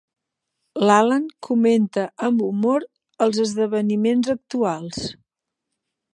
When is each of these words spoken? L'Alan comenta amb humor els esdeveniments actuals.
L'Alan 0.87 1.27
comenta 1.47 2.05
amb 2.29 2.41
humor 2.47 2.87
els 3.27 3.43
esdeveniments 3.45 4.33
actuals. 4.37 5.07